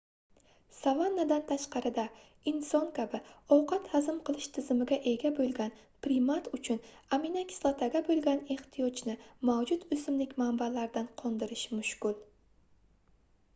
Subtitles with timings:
[0.75, 2.03] savannadan tashqarida
[2.51, 3.17] inson kabi
[3.57, 5.75] ovqat hazm qilish tizimiga ega boʻlgan
[6.07, 6.81] primat uchun
[7.19, 9.17] aminokislotaga boʻlgan ehtiyojni
[9.51, 12.17] mavjud oʻsimlik manbalaridan qondirish mushkul